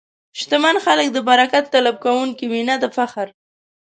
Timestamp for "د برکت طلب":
1.13-1.95